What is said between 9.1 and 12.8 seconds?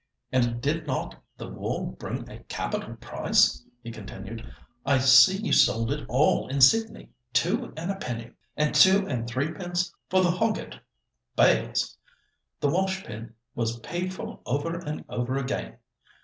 threepence for the hogget bales. The